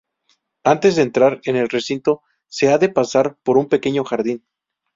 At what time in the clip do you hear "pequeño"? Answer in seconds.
3.69-4.03